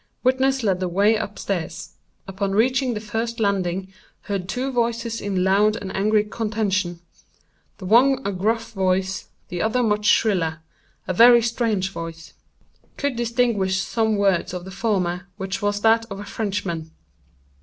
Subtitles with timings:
[0.23, 1.91] Witness led the way up stairs.
[2.27, 8.31] Upon reaching the first landing, heard two voices in loud and angry contention—the one a
[8.31, 12.33] gruff voice, the other much shriller—a very strange voice.
[12.97, 16.89] Could distinguish some words of the former, which was that of a Frenchman.